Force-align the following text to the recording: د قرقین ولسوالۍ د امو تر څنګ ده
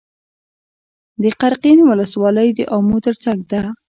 د 1.21 1.23
قرقین 1.41 1.79
ولسوالۍ 1.83 2.49
د 2.57 2.59
امو 2.75 2.97
تر 3.05 3.15
څنګ 3.23 3.39
ده 3.51 3.61